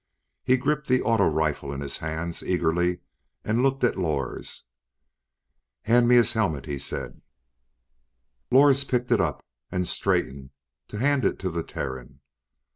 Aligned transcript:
He 0.43 0.57
gripped 0.57 0.87
the 0.87 1.03
auto 1.03 1.27
rifle 1.29 1.71
in 1.71 1.79
his 1.81 1.97
hands 1.99 2.41
eagerly 2.41 3.01
and 3.45 3.61
looked 3.61 3.83
at 3.83 3.99
Lors. 3.99 4.65
"Hand 5.83 6.07
me 6.07 6.15
his 6.15 6.33
helmet," 6.33 6.65
he 6.65 6.79
said. 6.79 7.21
Lors 8.49 8.83
picked 8.83 9.11
it 9.11 9.21
up 9.21 9.45
and 9.71 9.87
straightened 9.87 10.49
to 10.87 10.97
hand 10.97 11.23
it 11.23 11.37
to 11.37 11.51
the 11.51 11.61
Terran. 11.61 12.19